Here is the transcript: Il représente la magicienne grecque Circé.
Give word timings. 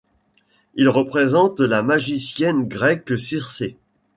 Il 0.73 0.89
représente 0.89 1.59
la 1.59 1.83
magicienne 1.83 2.67
grecque 2.67 3.19
Circé. 3.19 3.77